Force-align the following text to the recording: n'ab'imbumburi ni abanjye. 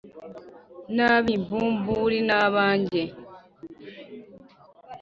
n'ab'imbumburi 0.95 2.19
ni 2.27 2.33
abanjye. 2.43 3.03